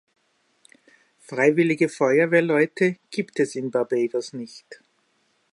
Freiwillige 1.19 1.87
Feuerwehrleute 1.87 2.97
gibt 3.11 3.39
es 3.39 3.53
in 3.53 3.69
Barbados 3.69 4.33
nicht. 4.33 4.81